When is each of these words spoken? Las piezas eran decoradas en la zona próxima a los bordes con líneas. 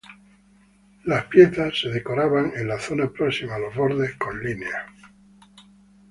Las 1.03 1.25
piezas 1.25 1.75
eran 1.83 1.93
decoradas 1.93 2.55
en 2.55 2.67
la 2.67 2.79
zona 2.79 3.07
próxima 3.07 3.53
a 3.53 3.59
los 3.59 3.75
bordes 3.75 4.15
con 4.15 4.43
líneas. 4.43 4.87